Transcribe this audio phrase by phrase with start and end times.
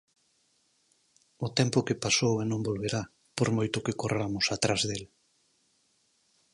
[1.45, 3.01] O tempo que pasou e non volverá,
[3.37, 5.03] por moito que corramos atrás del.